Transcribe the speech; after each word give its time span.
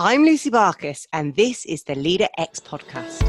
I'm 0.00 0.22
Lucy 0.22 0.48
Barkas, 0.48 1.08
and 1.12 1.34
this 1.34 1.66
is 1.66 1.82
the 1.82 1.96
Leader 1.96 2.28
X 2.38 2.60
podcast. 2.60 3.20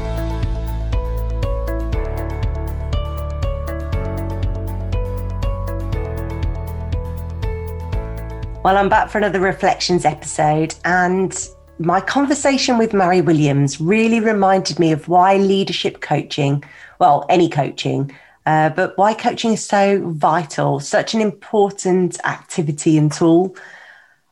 Well, 8.62 8.76
I'm 8.76 8.88
back 8.88 9.10
for 9.10 9.18
another 9.18 9.40
Reflections 9.40 10.04
episode, 10.04 10.76
and 10.84 11.36
my 11.80 12.00
conversation 12.00 12.78
with 12.78 12.94
Mari 12.94 13.20
Williams 13.20 13.80
really 13.80 14.20
reminded 14.20 14.78
me 14.78 14.92
of 14.92 15.08
why 15.08 15.38
leadership 15.38 16.00
coaching, 16.00 16.62
well, 17.00 17.26
any 17.28 17.48
coaching, 17.48 18.16
uh, 18.46 18.68
but 18.68 18.96
why 18.96 19.12
coaching 19.14 19.54
is 19.54 19.66
so 19.66 20.08
vital, 20.10 20.78
such 20.78 21.14
an 21.14 21.20
important 21.20 22.24
activity 22.24 22.96
and 22.96 23.10
tool. 23.10 23.56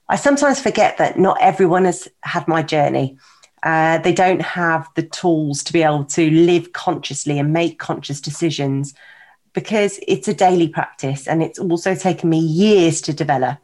I 0.08 0.16
sometimes 0.16 0.60
forget 0.60 0.96
that 0.98 1.18
not 1.18 1.38
everyone 1.40 1.84
has 1.84 2.08
had 2.22 2.48
my 2.48 2.62
journey. 2.62 3.18
Uh, 3.62 3.98
they 3.98 4.12
don't 4.12 4.40
have 4.40 4.88
the 4.94 5.02
tools 5.02 5.62
to 5.64 5.72
be 5.72 5.82
able 5.82 6.04
to 6.04 6.30
live 6.30 6.72
consciously 6.72 7.38
and 7.38 7.52
make 7.52 7.78
conscious 7.78 8.20
decisions 8.20 8.94
because 9.52 9.98
it's 10.06 10.28
a 10.28 10.34
daily 10.34 10.68
practice 10.68 11.26
and 11.26 11.42
it's 11.42 11.58
also 11.58 11.94
taken 11.94 12.30
me 12.30 12.38
years 12.38 13.00
to 13.02 13.12
develop. 13.12 13.58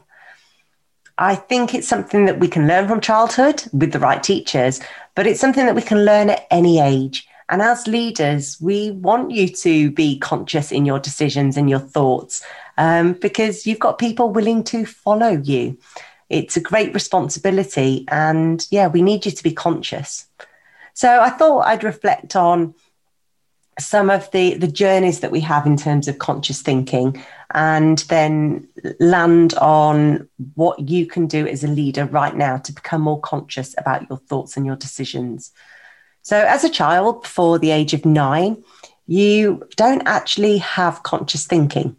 I 1.16 1.36
think 1.36 1.74
it's 1.74 1.86
something 1.86 2.24
that 2.24 2.40
we 2.40 2.48
can 2.48 2.66
learn 2.66 2.88
from 2.88 3.00
childhood 3.00 3.62
with 3.72 3.92
the 3.92 4.00
right 4.00 4.20
teachers, 4.20 4.80
but 5.14 5.26
it's 5.26 5.40
something 5.40 5.64
that 5.64 5.76
we 5.76 5.82
can 5.82 6.04
learn 6.04 6.30
at 6.30 6.46
any 6.50 6.80
age. 6.80 7.28
And 7.48 7.62
as 7.62 7.86
leaders, 7.86 8.60
we 8.60 8.90
want 8.90 9.30
you 9.30 9.48
to 9.48 9.90
be 9.92 10.18
conscious 10.18 10.72
in 10.72 10.84
your 10.84 10.98
decisions 10.98 11.56
and 11.56 11.70
your 11.70 11.78
thoughts 11.78 12.44
um, 12.78 13.12
because 13.12 13.66
you've 13.66 13.78
got 13.78 13.98
people 13.98 14.30
willing 14.30 14.64
to 14.64 14.84
follow 14.84 15.30
you. 15.30 15.78
It's 16.34 16.56
a 16.56 16.60
great 16.60 16.92
responsibility. 16.92 18.04
And 18.08 18.66
yeah, 18.70 18.88
we 18.88 19.02
need 19.02 19.24
you 19.24 19.30
to 19.30 19.42
be 19.42 19.52
conscious. 19.52 20.26
So 20.92 21.20
I 21.20 21.30
thought 21.30 21.60
I'd 21.60 21.84
reflect 21.84 22.34
on 22.34 22.74
some 23.78 24.10
of 24.10 24.28
the, 24.32 24.54
the 24.54 24.66
journeys 24.66 25.20
that 25.20 25.30
we 25.30 25.40
have 25.40 25.64
in 25.64 25.76
terms 25.76 26.08
of 26.08 26.18
conscious 26.18 26.60
thinking 26.60 27.24
and 27.52 27.98
then 28.08 28.68
land 28.98 29.54
on 29.54 30.28
what 30.54 30.80
you 30.80 31.06
can 31.06 31.28
do 31.28 31.46
as 31.46 31.62
a 31.62 31.68
leader 31.68 32.04
right 32.06 32.34
now 32.34 32.56
to 32.56 32.72
become 32.72 33.02
more 33.02 33.20
conscious 33.20 33.74
about 33.78 34.08
your 34.08 34.18
thoughts 34.18 34.56
and 34.56 34.66
your 34.66 34.76
decisions. 34.76 35.52
So, 36.22 36.36
as 36.36 36.64
a 36.64 36.70
child 36.70 37.22
before 37.22 37.60
the 37.60 37.70
age 37.70 37.94
of 37.94 38.04
nine, 38.04 38.64
you 39.06 39.62
don't 39.76 40.02
actually 40.06 40.58
have 40.58 41.04
conscious 41.04 41.46
thinking. 41.46 41.96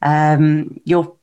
Um, 0.00 0.80
your 0.84 1.16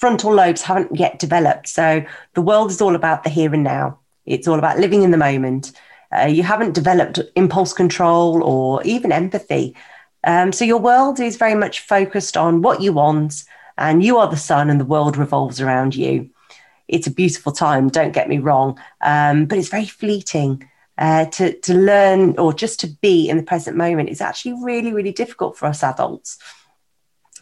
frontal 0.00 0.32
lobes 0.34 0.62
haven't 0.62 0.96
yet 0.96 1.18
developed. 1.18 1.68
So, 1.68 2.04
the 2.34 2.42
world 2.42 2.70
is 2.70 2.80
all 2.80 2.94
about 2.94 3.24
the 3.24 3.30
here 3.30 3.52
and 3.52 3.64
now, 3.64 3.98
it's 4.24 4.48
all 4.48 4.58
about 4.58 4.78
living 4.78 5.02
in 5.02 5.10
the 5.10 5.16
moment. 5.16 5.72
Uh, 6.16 6.26
you 6.26 6.42
haven't 6.42 6.74
developed 6.74 7.20
impulse 7.34 7.72
control 7.72 8.42
or 8.42 8.82
even 8.84 9.12
empathy. 9.12 9.74
Um, 10.24 10.52
so 10.52 10.64
your 10.64 10.78
world 10.78 11.20
is 11.20 11.36
very 11.36 11.54
much 11.54 11.80
focused 11.80 12.36
on 12.36 12.62
what 12.62 12.82
you 12.82 12.92
want, 12.92 13.44
and 13.78 14.04
you 14.04 14.18
are 14.18 14.28
the 14.28 14.36
sun, 14.36 14.70
and 14.70 14.80
the 14.80 14.84
world 14.84 15.16
revolves 15.16 15.60
around 15.60 15.94
you. 15.94 16.30
It's 16.88 17.06
a 17.06 17.12
beautiful 17.12 17.52
time, 17.52 17.88
don't 17.88 18.12
get 18.12 18.28
me 18.28 18.38
wrong, 18.38 18.78
um, 19.00 19.46
but 19.46 19.58
it's 19.58 19.68
very 19.68 19.86
fleeting. 19.86 20.68
Uh, 20.98 21.26
to, 21.26 21.52
to 21.60 21.74
learn 21.74 22.34
or 22.38 22.54
just 22.54 22.80
to 22.80 22.86
be 22.86 23.28
in 23.28 23.36
the 23.36 23.42
present 23.42 23.76
moment 23.76 24.08
is 24.08 24.22
actually 24.22 24.54
really, 24.62 24.94
really 24.94 25.12
difficult 25.12 25.54
for 25.54 25.66
us 25.66 25.82
adults. 25.82 26.38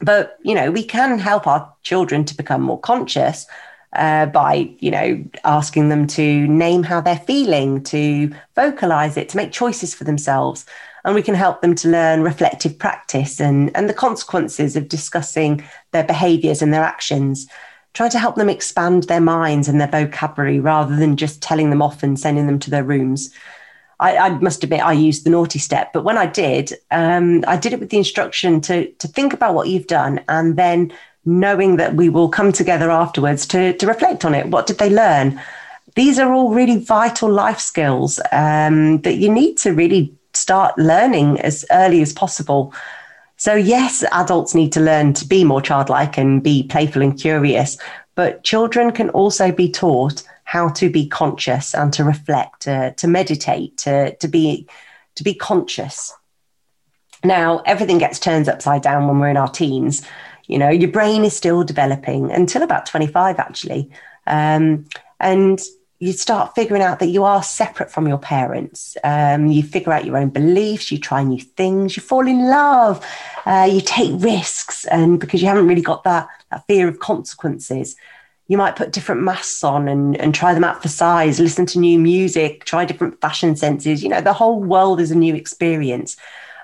But, 0.00 0.39
you 0.42 0.55
know, 0.55 0.70
we 0.70 0.84
can 0.84 1.19
help 1.19 1.47
our 1.47 1.73
children 1.83 2.25
to 2.25 2.37
become 2.37 2.62
more 2.62 2.81
conscious 2.81 3.47
uh, 3.95 4.27
by, 4.27 4.75
you 4.81 4.91
know, 4.91 5.25
asking 5.45 5.89
them 5.89 6.06
to 6.09 6.47
name 6.48 6.83
how 6.83 7.00
they're 7.00 7.17
feeling, 7.17 7.83
to 7.84 8.34
vocalize 8.55 9.17
it, 9.17 9.28
to 9.31 9.37
make 9.37 9.53
choices 9.53 9.95
for 9.95 10.05
themselves. 10.05 10.67
And 11.05 11.15
we 11.15 11.22
can 11.22 11.34
help 11.34 11.61
them 11.61 11.75
to 11.77 11.89
learn 11.89 12.22
reflective 12.22 12.78
practice 12.78 13.41
and, 13.41 13.70
and 13.77 13.89
the 13.89 13.94
consequences 13.94 14.75
of 14.75 14.88
discussing 14.88 15.65
their 15.93 16.05
behaviors 16.05 16.62
and 16.62 16.72
their 16.72 16.82
actions. 16.82 17.47
Trying 17.93 18.11
to 18.11 18.19
help 18.19 18.34
them 18.34 18.49
expand 18.49 19.05
their 19.05 19.21
minds 19.21 19.69
and 19.69 19.81
their 19.81 19.88
vocabulary 19.88 20.59
rather 20.59 20.97
than 20.97 21.16
just 21.16 21.43
telling 21.43 21.71
them 21.71 21.82
off 21.82 22.03
and 22.03 22.19
sending 22.19 22.47
them 22.47 22.59
to 22.61 22.71
their 22.71 22.82
rooms 22.82 23.31
I, 24.04 24.16
I 24.19 24.28
must 24.38 24.62
admit 24.62 24.84
I 24.84 24.92
used 24.92 25.25
the 25.25 25.31
naughty 25.31 25.59
step, 25.59 25.94
but 25.94 26.04
when 26.04 26.19
I 26.19 26.26
did, 26.26 26.75
um, 26.91 27.42
I 27.47 27.56
did 27.56 27.72
it 27.72 27.81
with 27.81 27.88
the 27.88 27.97
instruction 27.97 28.60
to 28.62 28.91
to 28.91 29.09
think 29.09 29.32
about 29.32 29.54
what 29.54 29.69
you've 29.69 29.87
done 29.87 30.20
and 30.28 30.56
then 30.56 30.92
knowing 31.25 31.76
that 31.76 31.94
we 31.94 32.10
will 32.10 32.28
come 32.28 32.53
together 32.53 32.91
afterwards 32.91 33.47
to 33.47 33.72
to 33.78 33.87
reflect 33.87 34.25
on 34.26 34.34
it. 34.34 34.48
What 34.48 34.66
did 34.66 34.78
they 34.78 34.91
learn? 34.91 35.41
These 35.94 36.19
are 36.19 36.32
all 36.32 36.53
really 36.53 36.78
vital 36.78 37.31
life 37.31 37.60
skills 37.60 38.20
um, 38.31 39.00
that 39.03 39.14
you 39.14 39.32
need 39.32 39.56
to 39.59 39.72
really 39.72 40.12
start 40.34 40.76
learning 40.76 41.41
as 41.41 41.64
early 41.70 42.03
as 42.03 42.12
possible. 42.12 42.75
So, 43.37 43.54
yes, 43.54 44.04
adults 44.12 44.54
need 44.54 44.72
to 44.72 44.81
learn 44.81 45.14
to 45.14 45.26
be 45.26 45.44
more 45.44 45.62
childlike 45.62 46.19
and 46.19 46.43
be 46.43 46.64
playful 46.64 47.03
and 47.03 47.19
curious, 47.19 47.78
but 48.16 48.44
children 48.44 48.93
can 48.93 49.09
also 49.10 49.50
be 49.53 49.70
taught 49.70 50.25
how 50.44 50.69
to 50.69 50.88
be 50.91 51.06
conscious 51.09 51.75
and 51.75 51.93
to 51.93 52.05
reflect, 52.05 52.69
uh, 52.69 52.91
to 52.93 53.09
meditate, 53.09 53.77
to, 53.78 54.15
to, 54.16 54.28
be, 54.28 54.69
to 55.16 55.25
be 55.25 55.34
conscious. 55.34 56.15
Now, 57.25 57.60
everything 57.60 57.99
gets 57.99 58.19
turned 58.19 58.49
upside 58.49 58.82
down 58.82 59.09
when 59.09 59.19
we're 59.19 59.31
in 59.31 59.37
our 59.37 59.49
teens. 59.49 60.06
You 60.47 60.59
know, 60.59 60.69
your 60.69 60.91
brain 60.91 61.25
is 61.25 61.34
still 61.34 61.65
developing 61.65 62.31
until 62.31 62.62
about 62.62 62.87
25, 62.87 63.38
actually. 63.38 63.91
Um, 64.27 64.87
and 65.19 65.60
you 66.00 66.12
start 66.12 66.55
figuring 66.55 66.82
out 66.82 66.99
that 66.99 67.06
you 67.06 67.25
are 67.25 67.43
separate 67.43 67.91
from 67.91 68.06
your 68.06 68.19
parents. 68.19 68.97
Um, 69.05 69.47
you 69.47 69.62
figure 69.62 69.93
out 69.93 70.05
your 70.05 70.19
own 70.19 70.28
beliefs, 70.28 70.93
you 70.93 70.99
try 70.99 71.22
new 71.22 71.41
things, 71.41 71.97
you 71.97 72.03
fall 72.03 72.26
in 72.26 72.50
love, 72.50 73.05
uh, 73.47 73.69
you 73.71 73.81
take 73.81 74.11
risks, 74.22 74.84
and 74.84 75.19
because 75.19 75.41
you 75.41 75.49
haven't 75.49 75.66
really 75.66 75.81
got 75.81 76.05
that, 76.05 76.28
that 76.50 76.66
fear 76.66 76.88
of 76.88 76.99
consequences, 76.99 77.97
you 78.49 78.59
might 78.59 78.77
put 78.77 78.93
different 78.93 79.22
masks 79.22 79.65
on 79.65 79.88
and, 79.88 80.16
and 80.21 80.34
try 80.34 80.53
them 80.53 80.65
out 80.65 80.82
for 80.82 80.88
size, 80.88 81.41
listen 81.41 81.66
to 81.66 81.78
new 81.78 81.99
music, 81.99 82.65
try 82.65 82.84
different 82.84 83.21
fashion 83.21 83.56
senses. 83.56 84.03
You 84.03 84.10
know, 84.10 84.21
the 84.21 84.32
whole 84.32 84.62
world 84.62 85.00
is 85.00 85.10
a 85.10 85.16
new 85.16 85.34
experience. 85.34 86.16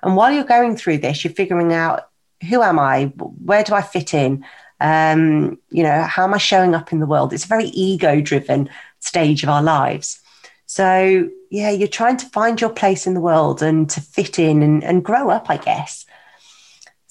And 0.02 0.16
while 0.16 0.32
you're 0.32 0.44
going 0.44 0.76
through 0.76 0.98
this, 0.98 1.24
you're 1.24 1.32
figuring 1.32 1.72
out 1.72 2.08
who 2.48 2.62
am 2.62 2.78
I? 2.78 3.06
Where 3.16 3.64
do 3.64 3.74
I 3.74 3.82
fit 3.82 4.14
in? 4.14 4.44
Um, 4.80 5.58
you 5.70 5.82
know, 5.82 6.02
how 6.02 6.24
am 6.24 6.34
I 6.34 6.38
showing 6.38 6.74
up 6.74 6.92
in 6.92 7.00
the 7.00 7.06
world? 7.06 7.32
It's 7.32 7.44
a 7.44 7.48
very 7.48 7.66
ego 7.66 8.20
driven 8.20 8.70
stage 8.98 9.42
of 9.42 9.48
our 9.50 9.62
lives. 9.62 10.20
So, 10.66 11.28
yeah, 11.50 11.70
you're 11.70 11.88
trying 11.88 12.16
to 12.18 12.26
find 12.26 12.60
your 12.60 12.70
place 12.70 13.06
in 13.06 13.14
the 13.14 13.20
world 13.20 13.62
and 13.62 13.90
to 13.90 14.00
fit 14.00 14.38
in 14.38 14.62
and, 14.62 14.84
and 14.84 15.04
grow 15.04 15.28
up, 15.28 15.50
I 15.50 15.56
guess. 15.56 16.06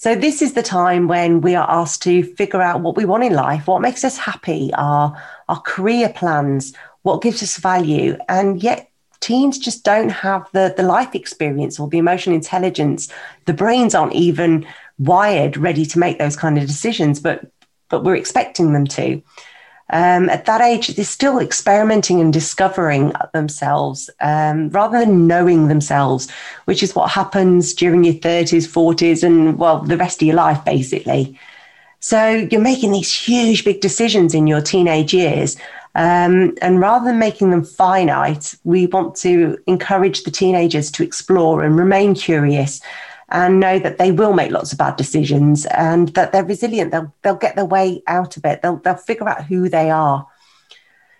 So, 0.02 0.16
this 0.16 0.42
is 0.42 0.54
the 0.54 0.64
time 0.64 1.10
when 1.10 1.42
we 1.42 1.56
are 1.56 1.70
asked 1.70 2.04
to 2.04 2.24
figure 2.24 2.62
out 2.62 2.80
what 2.80 2.96
we 2.96 3.04
want 3.04 3.26
in 3.26 3.34
life, 3.34 3.68
what 3.68 3.82
makes 3.82 4.06
us 4.06 4.18
happy, 4.18 4.72
our, 4.76 5.14
our 5.50 5.60
career 5.60 6.08
plans, 6.08 6.74
what 7.02 7.22
gives 7.22 7.44
us 7.44 7.58
value. 7.58 8.16
And 8.30 8.64
yet, 8.64 8.90
teens 9.20 9.60
just 9.60 9.84
don't 9.84 10.08
have 10.08 10.48
the, 10.54 10.74
the 10.78 10.84
life 10.84 11.16
experience 11.16 11.82
or 11.82 11.90
the 11.90 11.98
emotional 11.98 12.34
intelligence. 12.34 13.12
The 13.44 13.52
brains 13.52 13.94
aren't 13.94 14.14
even 14.14 14.66
wired 15.00 15.58
ready 15.58 15.86
to 15.88 16.00
make 16.00 16.18
those 16.18 16.38
kind 16.38 16.58
of 16.58 16.66
decisions, 16.66 17.20
but, 17.20 17.52
but 17.90 18.06
we're 18.06 18.16
expecting 18.16 18.72
them 18.72 18.88
to 18.88 19.22
um, 19.92 20.30
at 20.30 20.46
that 20.46 20.62
age, 20.62 20.90
they're 20.90 21.06
still 21.06 21.40
experimenting 21.40 22.22
and 22.22 22.32
discovering 22.32 23.12
themselves 23.34 24.10
um, 24.22 24.70
rather 24.70 25.00
than 25.00 25.26
knowing 25.26 25.68
themselves, 25.68 26.30
which 26.66 26.84
is 26.84 26.96
what 26.96 27.10
happens 27.10 27.74
during 27.74 28.04
your 28.04 28.14
30s, 28.14 28.68
40s, 28.68 29.24
and 29.24 29.58
well, 29.58 29.80
the 29.80 29.98
rest 29.98 30.22
of 30.22 30.28
your 30.28 30.36
life, 30.36 30.64
basically. 30.64 31.40
So 32.02 32.48
you're 32.52 32.62
making 32.62 32.92
these 32.92 33.14
huge, 33.14 33.66
big 33.66 33.82
decisions 33.82 34.34
in 34.34 34.48
your 34.48 34.62
teenage 34.62 35.14
years. 35.14 35.58
Um, 35.96 36.56
and 36.62 36.80
rather 36.80 37.06
than 37.06 37.20
making 37.20 37.50
them 37.50 37.64
finite, 37.64 38.56
we 38.64 38.86
want 38.86 39.16
to 39.18 39.58
encourage 39.66 40.24
the 40.24 40.32
teenagers 40.32 40.92
to 40.92 41.04
explore 41.04 41.64
and 41.64 41.76
remain 41.76 42.14
curious 42.14 42.80
and 43.32 43.60
know 43.60 43.80
that 43.80 43.98
they 43.98 44.12
will 44.12 44.34
make 44.34 44.52
lots 44.52 44.72
of 44.72 44.78
bad 44.78 44.96
decisions 44.96 45.66
and 45.68 46.10
that 46.10 46.32
they're 46.32 46.44
resilient. 46.44 46.92
They'll, 46.92 47.14
they'll 47.22 47.36
get 47.36 47.56
their 47.56 47.66
way 47.66 48.02
out 48.08 48.38
of 48.38 48.46
it. 48.46 48.62
They'll, 48.62 48.78
they'll 48.78 48.96
figure 48.96 49.30
out 49.30 49.46
who 49.46 49.70
they 49.70 49.90
are. 49.90 50.28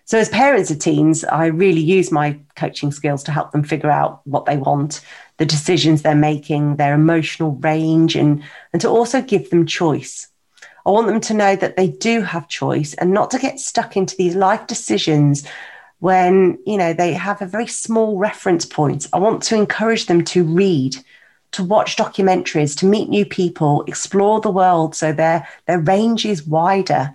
So, 0.06 0.18
as 0.18 0.28
parents 0.30 0.72
of 0.72 0.80
teens, 0.80 1.24
I 1.24 1.46
really 1.46 1.82
use 1.82 2.12
my 2.12 2.40
coaching 2.56 2.92
skills 2.92 3.24
to 3.26 3.32
help 3.32 3.52
them 3.52 3.64
figure 3.64 3.92
out 3.92 4.26
what 4.26 4.46
they 4.46 4.58
want, 4.58 5.02
the 5.38 5.46
decisions 5.46 6.02
they're 6.02 6.16
making, 6.16 6.78
their 6.78 6.96
emotional 6.96 7.52
range, 7.58 8.16
and, 8.16 8.44
and 8.74 8.82
to 8.82 8.90
also 8.90 9.22
give 9.22 9.52
them 9.52 9.68
choice. 9.68 10.28
I 10.84 10.90
want 10.90 11.06
them 11.06 11.22
to 11.22 11.34
know 11.36 11.56
that 11.56 11.78
they 11.78 11.90
do 11.90 12.24
have 12.24 12.48
choice 12.48 12.96
and 12.96 13.12
not 13.12 13.30
to 13.32 13.38
get 13.38 13.60
stuck 13.60 13.96
into 13.96 14.16
these 14.16 14.34
life 14.36 14.66
decisions 14.66 15.46
when 16.00 16.58
you 16.66 16.78
know 16.78 16.94
they 16.94 17.14
have 17.14 17.42
a 17.42 17.46
very 17.46 17.68
small 17.68 18.18
reference 18.18 18.66
point. 18.66 19.06
I 19.14 19.20
want 19.20 19.44
to 19.44 19.56
encourage 19.56 20.08
them 20.08 20.24
to 20.26 20.44
read, 20.44 20.96
to 21.52 21.64
watch 21.64 21.96
documentaries, 21.96 22.78
to 22.78 22.86
meet 22.86 23.10
new 23.10 23.26
people, 23.26 23.84
explore 23.88 24.40
the 24.40 24.52
world 24.52 24.96
so 24.96 25.12
their, 25.12 25.48
their 25.66 25.80
range 25.80 26.26
is 26.26 26.46
wider. 26.46 27.14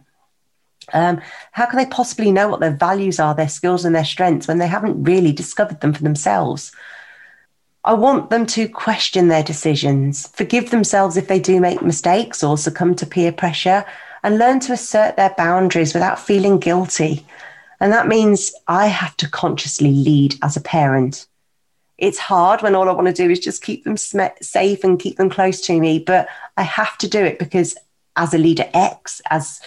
Um, 0.93 1.21
how 1.53 1.67
can 1.67 1.79
they 1.79 1.87
possibly 1.87 2.31
know 2.31 2.49
what 2.49 2.61
their 2.61 2.75
values 2.75 3.19
are, 3.19 3.35
their 3.35 3.49
skills, 3.49 3.85
and 3.85 3.95
their 3.95 4.05
strengths 4.05 4.49
when 4.49 4.59
they 4.59 4.67
haven't 4.67 5.05
really 5.05 5.33
discovered 5.33 5.81
them 5.81 5.93
for 5.93 6.03
themselves? 6.03 6.73
I 7.85 7.95
want 7.95 8.31
them 8.31 8.47
to 8.47 8.69
question 8.69 9.29
their 9.29 9.43
decisions, 9.43 10.27
forgive 10.29 10.71
themselves 10.71 11.17
if 11.17 11.29
they 11.29 11.39
do 11.39 11.61
make 11.61 11.83
mistakes 11.83 12.43
or 12.43 12.57
succumb 12.57 12.95
to 12.97 13.07
peer 13.07 13.31
pressure, 13.31 13.85
and 14.23 14.39
learn 14.39 14.59
to 14.61 14.73
assert 14.73 15.17
their 15.17 15.35
boundaries 15.37 15.93
without 15.93 16.19
feeling 16.19 16.59
guilty. 16.59 17.27
And 17.81 17.93
that 17.93 18.09
means 18.09 18.53
I 18.67 18.87
have 18.87 19.17
to 19.19 19.29
consciously 19.29 19.93
lead 19.93 20.37
as 20.43 20.57
a 20.57 20.63
parent. 20.63 21.27
It's 21.99 22.19
hard 22.19 22.63
when 22.63 22.75
all 22.75 22.89
I 22.89 22.93
want 22.93 23.07
to 23.07 23.13
do 23.13 23.31
is 23.31 23.39
just 23.39 23.63
keep 23.63 23.85
them 23.85 23.97
safe 23.97 24.85
and 24.85 24.99
keep 24.99 25.17
them 25.17 25.31
close 25.31 25.61
to 25.63 25.79
me, 25.79 26.01
but 26.01 26.29
I 26.57 26.63
have 26.63 26.99
to 26.99 27.09
do 27.09 27.25
it 27.25 27.39
because 27.39 27.77
as 28.17 28.35
a 28.35 28.39
leader 28.39 28.69
X, 28.75 29.21
as 29.31 29.61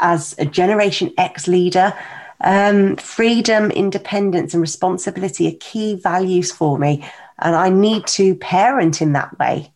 as 0.00 0.34
a 0.38 0.46
Generation 0.46 1.12
X 1.18 1.48
leader, 1.48 1.92
um, 2.40 2.96
freedom, 2.96 3.70
independence, 3.70 4.54
and 4.54 4.60
responsibility 4.60 5.48
are 5.48 5.58
key 5.60 5.96
values 5.96 6.52
for 6.52 6.78
me. 6.78 7.04
And 7.40 7.54
I 7.54 7.68
need 7.68 8.06
to 8.08 8.34
parent 8.36 9.02
in 9.02 9.12
that 9.12 9.38
way. 9.38 9.72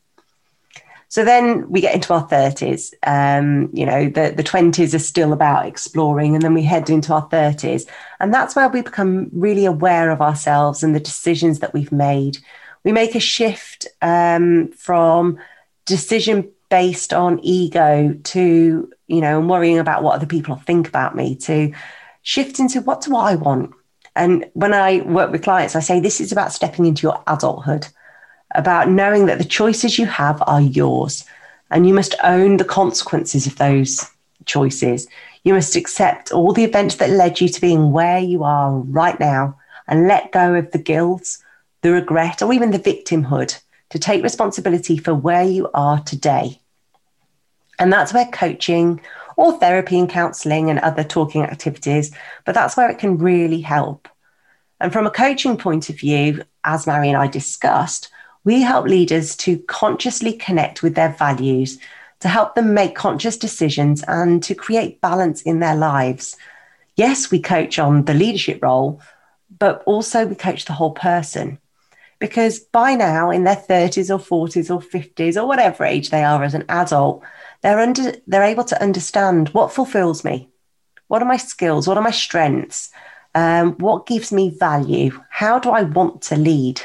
So 1.12 1.26
then 1.26 1.68
we 1.68 1.82
get 1.82 1.94
into 1.94 2.14
our 2.14 2.26
30s. 2.26 2.94
Um, 3.02 3.68
you 3.74 3.84
know, 3.84 4.08
the, 4.08 4.32
the 4.34 4.42
20s 4.42 4.94
are 4.94 4.98
still 4.98 5.34
about 5.34 5.66
exploring, 5.66 6.34
and 6.34 6.40
then 6.40 6.54
we 6.54 6.62
head 6.62 6.88
into 6.88 7.12
our 7.12 7.28
30s. 7.28 7.86
And 8.18 8.32
that's 8.32 8.56
where 8.56 8.70
we 8.70 8.80
become 8.80 9.28
really 9.30 9.66
aware 9.66 10.10
of 10.10 10.22
ourselves 10.22 10.82
and 10.82 10.94
the 10.94 11.00
decisions 11.00 11.58
that 11.58 11.74
we've 11.74 11.92
made. 11.92 12.38
We 12.82 12.92
make 12.92 13.14
a 13.14 13.20
shift 13.20 13.86
um, 14.00 14.68
from 14.68 15.38
decision 15.84 16.50
based 16.70 17.12
on 17.12 17.40
ego 17.42 18.18
to, 18.24 18.90
you 19.06 19.20
know, 19.20 19.38
worrying 19.38 19.78
about 19.78 20.02
what 20.02 20.14
other 20.14 20.24
people 20.24 20.56
think 20.56 20.88
about 20.88 21.14
me 21.14 21.36
to 21.40 21.74
shift 22.22 22.58
into 22.58 22.80
what 22.80 23.02
do 23.02 23.16
I 23.16 23.34
want? 23.34 23.74
And 24.16 24.46
when 24.54 24.72
I 24.72 25.02
work 25.02 25.30
with 25.30 25.42
clients, 25.42 25.76
I 25.76 25.80
say 25.80 26.00
this 26.00 26.22
is 26.22 26.32
about 26.32 26.54
stepping 26.54 26.86
into 26.86 27.02
your 27.02 27.22
adulthood, 27.26 27.88
about 28.54 28.88
knowing 28.88 29.26
that 29.26 29.38
the 29.38 29.44
choices 29.44 29.98
you 29.98 30.06
have 30.06 30.42
are 30.46 30.60
yours 30.60 31.24
and 31.70 31.86
you 31.86 31.94
must 31.94 32.14
own 32.22 32.58
the 32.58 32.64
consequences 32.64 33.46
of 33.46 33.56
those 33.56 34.08
choices. 34.44 35.08
You 35.44 35.54
must 35.54 35.76
accept 35.76 36.32
all 36.32 36.52
the 36.52 36.64
events 36.64 36.96
that 36.96 37.10
led 37.10 37.40
you 37.40 37.48
to 37.48 37.60
being 37.60 37.92
where 37.92 38.18
you 38.18 38.44
are 38.44 38.72
right 38.72 39.18
now 39.18 39.58
and 39.88 40.06
let 40.06 40.32
go 40.32 40.54
of 40.54 40.70
the 40.70 40.78
guilt, 40.78 41.38
the 41.80 41.92
regret, 41.92 42.42
or 42.42 42.52
even 42.52 42.70
the 42.70 42.78
victimhood 42.78 43.58
to 43.90 43.98
take 43.98 44.22
responsibility 44.22 44.96
for 44.96 45.14
where 45.14 45.44
you 45.44 45.68
are 45.74 46.00
today. 46.00 46.60
And 47.78 47.92
that's 47.92 48.12
where 48.12 48.26
coaching 48.26 49.00
or 49.36 49.58
therapy 49.58 49.98
and 49.98 50.08
counseling 50.08 50.70
and 50.70 50.78
other 50.78 51.02
talking 51.04 51.42
activities, 51.42 52.14
but 52.44 52.54
that's 52.54 52.76
where 52.76 52.90
it 52.90 52.98
can 52.98 53.18
really 53.18 53.60
help. 53.60 54.08
And 54.80 54.92
from 54.92 55.06
a 55.06 55.10
coaching 55.10 55.56
point 55.56 55.88
of 55.88 55.98
view, 55.98 56.42
as 56.64 56.86
Mari 56.86 57.08
and 57.08 57.16
I 57.16 57.26
discussed, 57.26 58.10
we 58.44 58.62
help 58.62 58.86
leaders 58.86 59.36
to 59.36 59.58
consciously 59.58 60.32
connect 60.32 60.82
with 60.82 60.94
their 60.94 61.10
values, 61.10 61.78
to 62.20 62.28
help 62.28 62.54
them 62.54 62.74
make 62.74 62.94
conscious 62.94 63.36
decisions 63.36 64.02
and 64.06 64.42
to 64.42 64.54
create 64.54 65.00
balance 65.00 65.42
in 65.42 65.60
their 65.60 65.76
lives. 65.76 66.36
Yes, 66.96 67.30
we 67.30 67.40
coach 67.40 67.78
on 67.78 68.04
the 68.04 68.14
leadership 68.14 68.62
role, 68.62 69.00
but 69.58 69.82
also 69.86 70.26
we 70.26 70.34
coach 70.34 70.64
the 70.64 70.72
whole 70.72 70.92
person. 70.92 71.58
Because 72.18 72.60
by 72.60 72.94
now, 72.94 73.30
in 73.30 73.42
their 73.42 73.56
30s 73.56 74.08
or 74.08 74.18
40s 74.18 74.70
or 74.70 74.80
50s 74.80 75.36
or 75.36 75.46
whatever 75.46 75.84
age 75.84 76.10
they 76.10 76.22
are 76.22 76.44
as 76.44 76.54
an 76.54 76.64
adult, 76.68 77.22
they're 77.62 77.80
under 77.80 78.14
they're 78.26 78.44
able 78.44 78.64
to 78.64 78.80
understand 78.80 79.48
what 79.48 79.72
fulfills 79.72 80.24
me. 80.24 80.48
What 81.08 81.22
are 81.22 81.28
my 81.28 81.36
skills? 81.36 81.88
What 81.88 81.96
are 81.96 82.02
my 82.02 82.12
strengths? 82.12 82.92
Um, 83.34 83.72
what 83.78 84.06
gives 84.06 84.32
me 84.32 84.50
value? 84.50 85.18
How 85.30 85.58
do 85.58 85.70
i 85.70 85.82
want 85.82 86.22
to 86.22 86.36
lead 86.36 86.82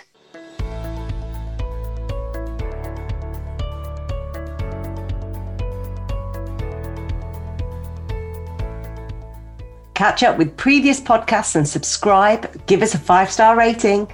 catch 9.97 10.21
up 10.21 10.38
with 10.38 10.55
previous 10.57 11.01
podcasts 11.01 11.55
and 11.55 11.67
subscribe 11.67 12.65
give 12.67 12.83
us 12.83 12.94
a 12.94 12.99
five 12.99 13.31
star 13.31 13.57
rating 13.57 14.07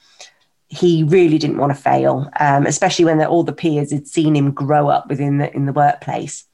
He 0.68 1.04
really 1.04 1.36
didn't 1.36 1.58
want 1.58 1.74
to 1.76 1.82
fail, 1.82 2.30
um, 2.40 2.64
especially 2.64 3.04
when 3.04 3.22
all 3.22 3.42
the 3.42 3.52
peers 3.52 3.92
had 3.92 4.06
seen 4.06 4.34
him 4.34 4.52
grow 4.52 4.88
up 4.88 5.08
within 5.08 5.36
the 5.36 5.54
in 5.54 5.66
the 5.66 5.72
workplace. 5.74 6.44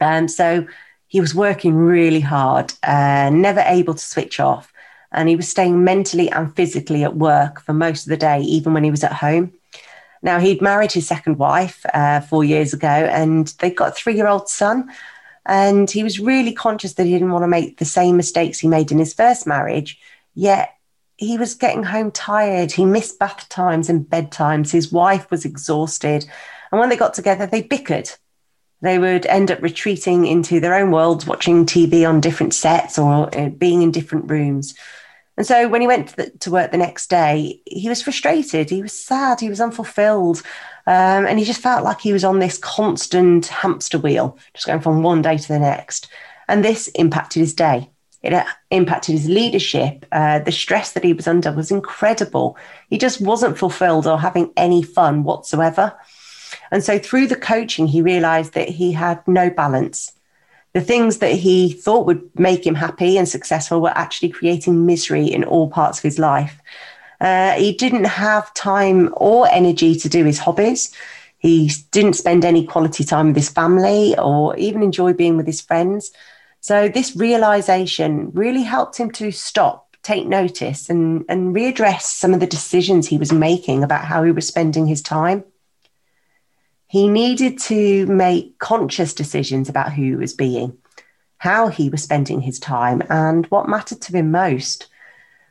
And 0.00 0.30
so 0.30 0.66
he 1.08 1.20
was 1.20 1.34
working 1.34 1.74
really 1.74 2.20
hard, 2.20 2.72
uh, 2.82 3.30
never 3.30 3.60
able 3.60 3.94
to 3.94 4.04
switch 4.04 4.40
off, 4.40 4.72
and 5.12 5.28
he 5.28 5.36
was 5.36 5.48
staying 5.48 5.84
mentally 5.84 6.30
and 6.30 6.54
physically 6.54 7.04
at 7.04 7.16
work 7.16 7.60
for 7.60 7.72
most 7.72 8.04
of 8.06 8.10
the 8.10 8.16
day, 8.16 8.40
even 8.40 8.74
when 8.74 8.84
he 8.84 8.90
was 8.90 9.04
at 9.04 9.12
home. 9.12 9.52
Now, 10.22 10.40
he'd 10.40 10.62
married 10.62 10.92
his 10.92 11.06
second 11.06 11.38
wife 11.38 11.84
uh, 11.94 12.20
four 12.20 12.42
years 12.42 12.72
ago, 12.72 12.88
and 12.88 13.46
they've 13.60 13.76
got 13.76 13.88
a 13.88 13.92
three 13.92 14.16
year 14.16 14.26
old 14.26 14.48
son. 14.48 14.90
And 15.46 15.88
he 15.88 16.02
was 16.02 16.18
really 16.18 16.52
conscious 16.52 16.94
that 16.94 17.06
he 17.06 17.12
didn't 17.12 17.30
want 17.30 17.44
to 17.44 17.48
make 17.48 17.78
the 17.78 17.84
same 17.84 18.16
mistakes 18.16 18.58
he 18.58 18.66
made 18.66 18.90
in 18.90 18.98
his 18.98 19.14
first 19.14 19.46
marriage. 19.46 20.00
Yet 20.34 20.74
he 21.16 21.38
was 21.38 21.54
getting 21.54 21.84
home 21.84 22.10
tired. 22.10 22.72
He 22.72 22.84
missed 22.84 23.18
bath 23.18 23.48
times 23.48 23.88
and 23.88 24.04
bedtimes. 24.04 24.72
His 24.72 24.90
wife 24.90 25.30
was 25.30 25.44
exhausted. 25.44 26.26
And 26.72 26.80
when 26.80 26.88
they 26.88 26.96
got 26.96 27.14
together, 27.14 27.46
they 27.46 27.62
bickered. 27.62 28.10
They 28.82 28.98
would 28.98 29.26
end 29.26 29.50
up 29.50 29.62
retreating 29.62 30.26
into 30.26 30.60
their 30.60 30.74
own 30.74 30.90
worlds, 30.90 31.26
watching 31.26 31.66
TV 31.66 32.08
on 32.08 32.20
different 32.20 32.54
sets 32.54 32.98
or 32.98 33.34
uh, 33.36 33.48
being 33.48 33.82
in 33.82 33.90
different 33.90 34.30
rooms. 34.30 34.74
And 35.36 35.46
so 35.46 35.68
when 35.68 35.80
he 35.80 35.86
went 35.86 36.08
to, 36.08 36.16
the, 36.16 36.30
to, 36.40 36.50
work 36.50 36.70
the 36.70 36.78
next 36.78 37.10
day, 37.10 37.60
he 37.66 37.88
was 37.88 38.02
frustrated. 38.02 38.70
He 38.70 38.82
was 38.82 38.92
sad. 38.92 39.40
He 39.40 39.50
was 39.50 39.60
unfulfilled. 39.60 40.42
Um, 40.86 41.26
and 41.26 41.38
he 41.38 41.44
just 41.44 41.60
felt 41.60 41.84
like 41.84 42.00
he 42.00 42.12
was 42.12 42.24
on 42.24 42.38
this 42.38 42.58
constant 42.58 43.46
hamster 43.46 43.98
wheel, 43.98 44.38
just 44.54 44.66
going 44.66 44.80
from 44.80 45.02
one 45.02 45.20
day 45.20 45.36
to 45.36 45.48
the 45.48 45.58
next. 45.58 46.08
And 46.48 46.64
this 46.64 46.88
impacted 46.88 47.40
his 47.40 47.54
day. 47.54 47.90
It 48.22 48.32
uh, 48.32 48.44
impacted 48.70 49.14
his 49.14 49.28
leadership. 49.28 50.06
Uh, 50.10 50.38
the 50.38 50.52
stress 50.52 50.92
that 50.92 51.04
he 51.04 51.12
was 51.12 51.26
under 51.26 51.52
was 51.52 51.70
incredible. 51.70 52.56
He 52.88 52.98
just 52.98 53.20
wasn't 53.20 53.58
fulfilled 53.58 54.06
or 54.06 54.18
having 54.18 54.52
any 54.56 54.82
fun 54.82 55.22
whatsoever. 55.22 55.94
And 56.70 56.82
so 56.82 56.98
through 56.98 57.28
the 57.28 57.36
coaching, 57.36 57.86
he 57.86 58.02
realized 58.02 58.54
that 58.54 58.68
he 58.68 58.92
had 58.92 59.26
no 59.26 59.50
balance. 59.50 60.12
The 60.72 60.80
things 60.80 61.18
that 61.18 61.32
he 61.32 61.72
thought 61.72 62.06
would 62.06 62.28
make 62.38 62.66
him 62.66 62.74
happy 62.74 63.16
and 63.16 63.28
successful 63.28 63.80
were 63.80 63.96
actually 63.96 64.28
creating 64.28 64.84
misery 64.84 65.24
in 65.26 65.42
all 65.44 65.70
parts 65.70 65.98
of 65.98 66.02
his 66.02 66.18
life. 66.18 66.60
Uh, 67.20 67.52
he 67.52 67.72
didn't 67.72 68.04
have 68.04 68.52
time 68.54 69.08
or 69.16 69.48
energy 69.48 69.94
to 69.94 70.08
do 70.08 70.24
his 70.24 70.38
hobbies. 70.38 70.94
He 71.38 71.70
didn't 71.92 72.14
spend 72.14 72.44
any 72.44 72.66
quality 72.66 73.04
time 73.04 73.28
with 73.28 73.36
his 73.36 73.48
family 73.48 74.18
or 74.18 74.56
even 74.56 74.82
enjoy 74.82 75.12
being 75.12 75.36
with 75.36 75.46
his 75.46 75.60
friends. 75.60 76.10
So, 76.60 76.88
this 76.88 77.14
realization 77.16 78.30
really 78.32 78.62
helped 78.62 78.98
him 78.98 79.10
to 79.12 79.30
stop, 79.30 79.96
take 80.02 80.26
notice 80.26 80.90
and, 80.90 81.24
and 81.28 81.54
readdress 81.54 82.02
some 82.02 82.34
of 82.34 82.40
the 82.40 82.46
decisions 82.46 83.06
he 83.06 83.18
was 83.18 83.32
making 83.32 83.84
about 83.84 84.04
how 84.04 84.24
he 84.24 84.32
was 84.32 84.46
spending 84.46 84.86
his 84.86 85.00
time. 85.00 85.44
He 86.96 87.08
needed 87.08 87.58
to 87.64 88.06
make 88.06 88.58
conscious 88.58 89.12
decisions 89.12 89.68
about 89.68 89.92
who 89.92 90.02
he 90.02 90.16
was 90.16 90.32
being, 90.32 90.78
how 91.36 91.68
he 91.68 91.90
was 91.90 92.02
spending 92.02 92.40
his 92.40 92.58
time, 92.58 93.02
and 93.10 93.44
what 93.48 93.68
mattered 93.68 94.00
to 94.00 94.16
him 94.16 94.30
most. 94.30 94.86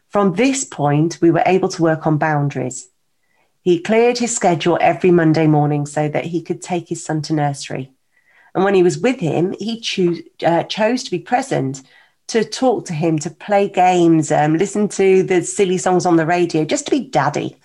From 0.09 0.33
this 0.33 0.63
point, 0.63 1.19
we 1.21 1.29
were 1.29 1.43
able 1.45 1.69
to 1.69 1.83
work 1.83 2.07
on 2.07 2.17
boundaries. 2.17 2.89
He 3.61 3.79
cleared 3.79 4.17
his 4.17 4.35
schedule 4.35 4.79
every 4.81 5.11
Monday 5.11 5.45
morning 5.45 5.85
so 5.85 6.09
that 6.09 6.25
he 6.25 6.41
could 6.41 6.63
take 6.63 6.89
his 6.89 7.05
son 7.05 7.21
to 7.21 7.33
nursery. 7.33 7.91
And 8.55 8.63
when 8.63 8.73
he 8.73 8.81
was 8.81 8.97
with 8.97 9.19
him, 9.19 9.53
he 9.59 9.79
choose, 9.79 10.23
uh, 10.43 10.63
chose 10.63 11.03
to 11.03 11.11
be 11.11 11.19
present, 11.19 11.83
to 12.29 12.43
talk 12.43 12.85
to 12.85 12.93
him, 12.93 13.19
to 13.19 13.29
play 13.29 13.69
games, 13.69 14.31
um, 14.31 14.57
listen 14.57 14.87
to 14.87 15.21
the 15.21 15.43
silly 15.43 15.77
songs 15.77 16.07
on 16.07 16.15
the 16.15 16.25
radio, 16.25 16.65
just 16.65 16.85
to 16.85 16.91
be 16.91 17.01
daddy. 17.01 17.55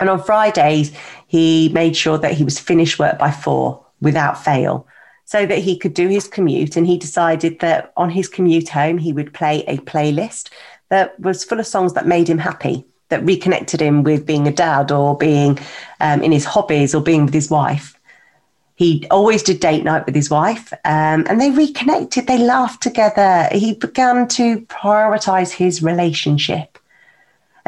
And 0.00 0.08
on 0.08 0.22
Fridays, 0.22 0.92
he 1.26 1.70
made 1.70 1.96
sure 1.96 2.18
that 2.18 2.34
he 2.34 2.44
was 2.44 2.58
finished 2.58 2.98
work 2.98 3.18
by 3.18 3.30
four 3.30 3.84
without 4.00 4.42
fail 4.42 4.86
so 5.24 5.44
that 5.44 5.58
he 5.58 5.76
could 5.76 5.92
do 5.92 6.08
his 6.08 6.28
commute. 6.28 6.76
And 6.76 6.86
he 6.86 6.96
decided 6.96 7.60
that 7.60 7.92
on 7.96 8.10
his 8.10 8.28
commute 8.28 8.68
home, 8.68 8.98
he 8.98 9.12
would 9.12 9.34
play 9.34 9.64
a 9.66 9.76
playlist 9.78 10.50
that 10.88 11.18
was 11.20 11.44
full 11.44 11.60
of 11.60 11.66
songs 11.66 11.92
that 11.94 12.06
made 12.06 12.28
him 12.28 12.38
happy, 12.38 12.84
that 13.10 13.24
reconnected 13.24 13.82
him 13.82 14.04
with 14.04 14.24
being 14.24 14.46
a 14.48 14.52
dad 14.52 14.90
or 14.90 15.16
being 15.16 15.58
um, 16.00 16.22
in 16.22 16.32
his 16.32 16.44
hobbies 16.44 16.94
or 16.94 17.02
being 17.02 17.24
with 17.26 17.34
his 17.34 17.50
wife. 17.50 17.98
He 18.76 19.06
always 19.10 19.42
did 19.42 19.58
date 19.58 19.82
night 19.82 20.06
with 20.06 20.14
his 20.14 20.30
wife 20.30 20.72
um, 20.84 21.26
and 21.28 21.40
they 21.40 21.50
reconnected. 21.50 22.28
They 22.28 22.38
laughed 22.38 22.80
together. 22.80 23.48
He 23.50 23.74
began 23.74 24.28
to 24.28 24.60
prioritize 24.62 25.50
his 25.50 25.82
relationship. 25.82 26.77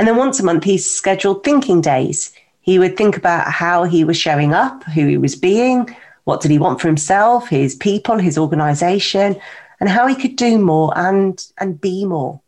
And 0.01 0.09
then 0.09 0.17
once 0.17 0.41
a 0.41 0.43
month, 0.43 0.65
he 0.65 0.79
scheduled 0.79 1.45
thinking 1.45 1.83
days. 1.83 2.33
He 2.63 2.79
would 2.79 2.97
think 2.97 3.19
about 3.19 3.53
how 3.53 3.85
he 3.85 4.03
was 4.03 4.17
showing 4.17 4.55
up, 4.55 4.83
who 4.85 5.07
he 5.07 5.19
was 5.19 5.37
being, 5.37 5.95
what 6.25 6.41
did 6.41 6.51
he 6.51 6.59
want 6.59 6.81
for 6.81 6.89
himself, 6.89 7.51
his 7.51 7.75
people, 7.75 8.17
his 8.17 8.39
organization, 8.39 9.39
and 9.79 9.91
how 9.91 10.07
he 10.07 10.15
could 10.15 10.37
do 10.37 10.59
more 10.59 10.91
and, 10.97 11.47
and 11.59 11.79
be 11.79 12.07
more. 12.07 12.41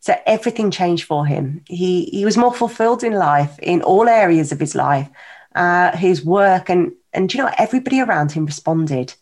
So 0.00 0.16
everything 0.26 0.72
changed 0.72 1.04
for 1.04 1.24
him. 1.24 1.62
He, 1.68 2.06
he 2.06 2.24
was 2.24 2.36
more 2.36 2.52
fulfilled 2.52 3.04
in 3.04 3.12
life, 3.12 3.56
in 3.60 3.80
all 3.80 4.08
areas 4.08 4.50
of 4.50 4.58
his 4.58 4.74
life, 4.74 5.08
uh, 5.54 5.96
his 5.96 6.24
work, 6.24 6.68
and 6.68 6.90
and 7.12 7.32
you 7.32 7.40
know? 7.40 7.52
Everybody 7.56 8.00
around 8.00 8.32
him 8.32 8.46
responded. 8.46 9.14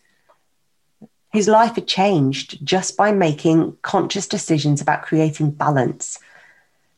His 1.34 1.48
life 1.48 1.74
had 1.74 1.86
changed 1.86 2.64
just 2.64 2.96
by 2.96 3.12
making 3.12 3.76
conscious 3.82 4.26
decisions 4.26 4.80
about 4.80 5.02
creating 5.02 5.50
balance. 5.50 6.18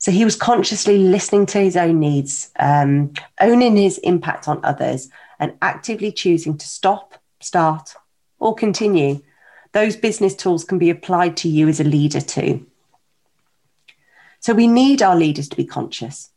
So 0.05 0.13
he 0.13 0.27
was 0.27 0.37
consciously 0.37 0.99
listening 0.99 1.47
to 1.47 1.61
his 1.61 1.79
own 1.79 1.99
needs, 1.99 2.51
um, 2.59 3.15
owning 3.41 3.75
his 3.75 3.97
impact 3.97 4.49
on 4.49 4.61
others, 4.63 5.09
and 5.41 5.55
actively 5.63 6.13
choosing 6.13 6.59
to 6.59 6.69
stop, 6.69 7.15
start, 7.41 7.95
or 8.39 8.55
continue. 8.55 9.23
Those 9.73 9.97
business 9.97 10.35
tools 10.35 10.63
can 10.63 10.77
be 10.77 10.91
applied 10.91 11.39
to 11.39 11.49
you 11.49 11.69
as 11.69 11.81
a 11.81 11.85
leader 11.85 12.21
too. 12.21 12.67
So 14.41 14.53
we 14.53 14.67
need 14.67 15.01
our 15.01 15.17
leaders 15.17 15.49
to 15.49 15.57
be 15.57 15.65
conscious. 15.65 16.29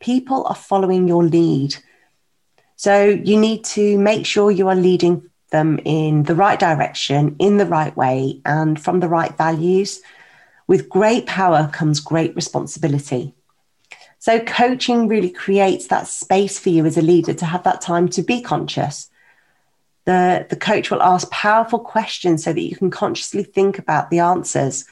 People 0.00 0.46
are 0.46 0.54
following 0.54 1.06
your 1.06 1.22
lead. 1.22 1.76
So 2.76 3.04
you 3.04 3.38
need 3.38 3.64
to 3.64 3.98
make 3.98 4.24
sure 4.24 4.50
you 4.50 4.68
are 4.68 4.74
leading 4.74 5.28
them 5.50 5.78
in 5.84 6.22
the 6.22 6.34
right 6.34 6.58
direction, 6.58 7.36
in 7.38 7.58
the 7.58 7.66
right 7.66 7.94
way, 7.94 8.40
and 8.46 8.80
from 8.82 9.00
the 9.00 9.10
right 9.10 9.36
values. 9.36 10.00
With 10.70 10.88
great 10.88 11.26
power 11.26 11.68
comes 11.72 11.98
great 11.98 12.32
responsibility. 12.36 13.34
So, 14.20 14.38
coaching 14.38 15.08
really 15.08 15.28
creates 15.28 15.88
that 15.88 16.06
space 16.06 16.60
for 16.60 16.68
you 16.68 16.86
as 16.86 16.96
a 16.96 17.02
leader 17.02 17.34
to 17.34 17.44
have 17.44 17.64
that 17.64 17.80
time 17.80 18.06
to 18.10 18.22
be 18.22 18.40
conscious. 18.40 19.10
The, 20.04 20.46
the 20.48 20.54
coach 20.54 20.88
will 20.92 21.02
ask 21.02 21.28
powerful 21.32 21.80
questions 21.80 22.44
so 22.44 22.52
that 22.52 22.62
you 22.62 22.76
can 22.76 22.88
consciously 22.88 23.42
think 23.42 23.80
about 23.80 24.10
the 24.10 24.20
answers. 24.20 24.84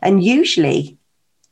And 0.00 0.24
usually, 0.24 0.96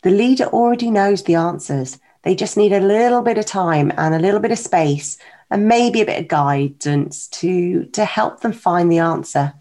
the 0.00 0.10
leader 0.10 0.44
already 0.44 0.90
knows 0.90 1.24
the 1.24 1.34
answers. 1.34 1.98
They 2.22 2.34
just 2.34 2.56
need 2.56 2.72
a 2.72 2.80
little 2.80 3.20
bit 3.20 3.36
of 3.36 3.44
time 3.44 3.92
and 3.98 4.14
a 4.14 4.18
little 4.18 4.40
bit 4.40 4.52
of 4.52 4.58
space 4.58 5.18
and 5.50 5.68
maybe 5.68 6.00
a 6.00 6.06
bit 6.06 6.20
of 6.20 6.28
guidance 6.28 7.26
to 7.26 7.84
to 7.92 8.06
help 8.06 8.40
them 8.40 8.52
find 8.52 8.90
the 8.90 9.00
answer. 9.00 9.52